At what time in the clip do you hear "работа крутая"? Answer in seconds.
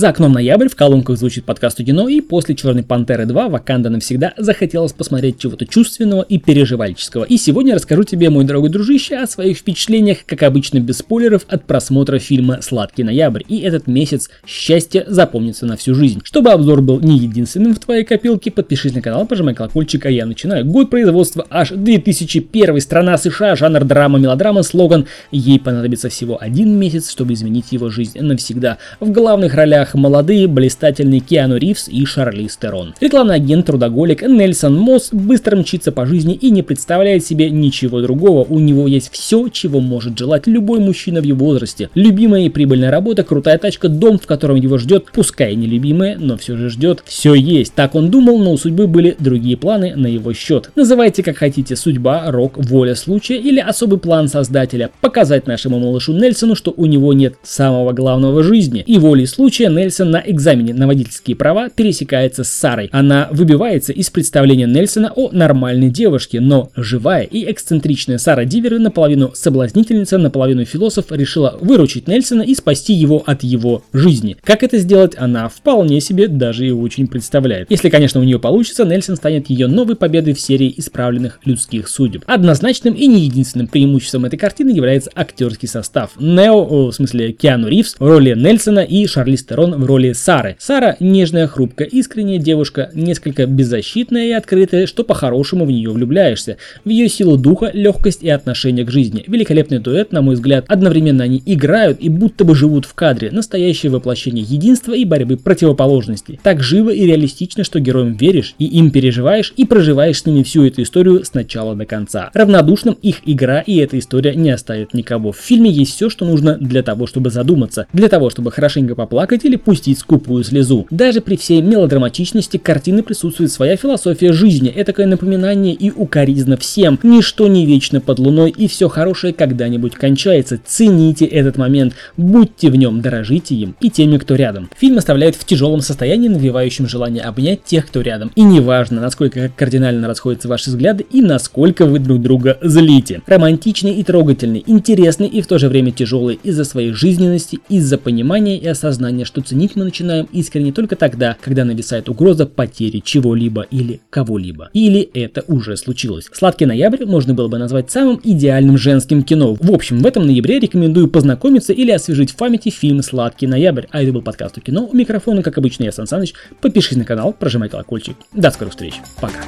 42.90-43.58